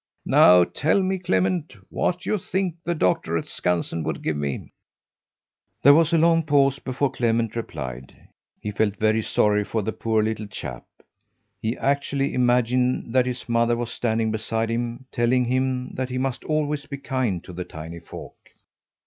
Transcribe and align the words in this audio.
Now 0.25 0.63
tell 0.63 0.99
me, 1.03 1.19
Clement, 1.19 1.75
what 1.91 2.25
you 2.25 2.39
think 2.39 2.81
the 2.83 2.95
doctor 2.95 3.37
at 3.37 3.45
Skansen 3.45 4.01
would 4.03 4.23
give 4.23 4.35
me." 4.35 4.73
There 5.83 5.93
was 5.93 6.11
a 6.11 6.17
long 6.17 6.41
pause 6.41 6.79
before 6.79 7.11
Clement 7.11 7.55
replied. 7.55 8.15
He 8.59 8.71
felt 8.71 8.97
very 8.97 9.21
sorry 9.21 9.63
for 9.63 9.83
the 9.83 9.91
poor 9.91 10.23
little 10.23 10.47
chap. 10.47 10.87
He 11.61 11.77
actually 11.77 12.33
imagined 12.33 13.13
that 13.13 13.27
his 13.27 13.47
mother 13.47 13.77
was 13.77 13.91
standing 13.91 14.31
beside 14.31 14.71
him 14.71 15.05
telling 15.11 15.45
him 15.45 15.93
that 15.93 16.09
he 16.09 16.17
must 16.17 16.43
always 16.45 16.87
be 16.87 16.97
kind 16.97 17.43
to 17.43 17.53
the 17.53 17.63
tiny 17.63 17.99
folk. 17.99 18.49